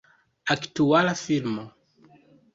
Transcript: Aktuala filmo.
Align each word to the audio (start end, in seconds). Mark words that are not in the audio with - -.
Aktuala 0.53 1.13
filmo. 1.21 1.69